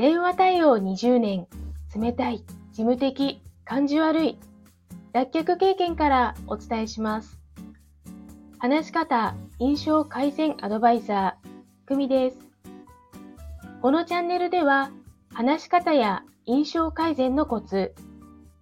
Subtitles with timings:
[0.00, 1.46] 電話対応20年、
[1.94, 4.38] 冷たい、事務的、感じ悪い、
[5.12, 7.38] 脱却経験からお伝えします。
[8.56, 12.38] 話し方、印象改善アドバイザー、久美です。
[13.82, 14.90] このチャンネルでは、
[15.34, 17.94] 話し方や印象改善のコツ、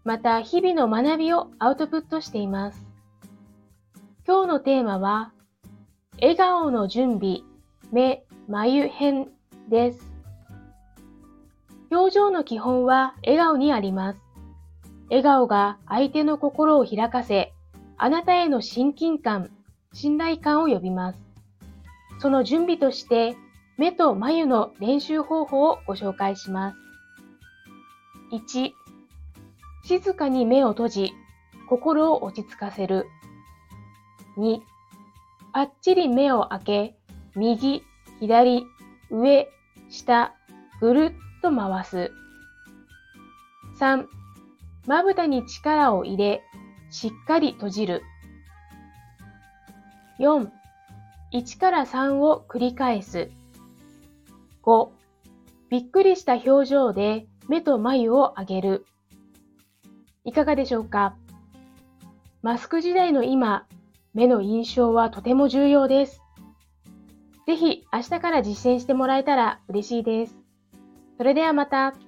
[0.02, 2.84] また日々の学びをアウトプットしています。
[4.27, 5.32] 今日のテーマは、
[6.20, 7.43] 笑顔の準備、
[7.93, 9.29] 目、眉編
[9.68, 10.18] です。
[11.91, 14.19] 表情の基本は笑顔にあります。
[15.09, 17.55] 笑顔が相手の心を開かせ、
[17.97, 19.51] あなたへの親近感、
[19.93, 21.19] 信頼感を呼びます。
[22.21, 23.37] その準備として、
[23.79, 26.77] 目と眉の練習方法をご紹介します。
[28.33, 28.73] 1、
[29.85, 31.13] 静かに目を閉じ、
[31.69, 33.06] 心を落ち着かせる。
[34.36, 34.61] 2、
[35.55, 36.97] ぱっちり目を開け、
[37.34, 37.83] 右、
[38.20, 38.67] 左、
[39.11, 39.48] 上、
[39.89, 40.34] 下、
[40.80, 42.12] ぐるっと回す。
[43.78, 44.06] 3、
[44.86, 46.42] まぶたに力を入れ、
[46.91, 48.03] しっかり閉じる。
[50.19, 50.48] 4、
[51.33, 53.30] 1から3を繰り返す。
[54.62, 54.89] 5、
[55.70, 58.86] びっくりした表情で目と眉を上げる。
[60.25, 61.14] いかがでしょうか？
[62.42, 63.67] マスク時代の今、
[64.14, 66.23] 目の印象はとても重要です。
[67.47, 70.36] ぜひ明日から実践してもらえたら嬉しいです。
[71.19, 72.08] それではまた。